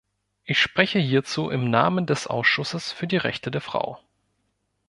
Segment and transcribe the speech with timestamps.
[0.45, 3.99] Ich spreche hierzu im Namen des Ausschusses für die Rechte der Frau.